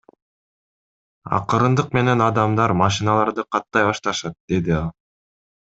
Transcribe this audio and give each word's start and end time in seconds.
Акырындык 1.39 1.93
менен 1.99 2.25
адамдар 2.29 2.75
машиналарды 2.81 3.47
каттай 3.57 3.89
башташат,— 3.93 4.41
деди 4.55 4.77
ал. 4.83 4.93